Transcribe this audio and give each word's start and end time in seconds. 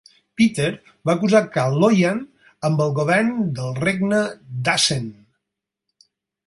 Peter 0.39 0.69
va 1.09 1.15
acusar 1.17 1.41
Kaloyan 1.57 2.21
amb 2.71 2.83
el 2.87 2.97
govern 3.01 3.39
del 3.61 3.79
regne 3.85 4.27
d'Assen. 4.69 5.11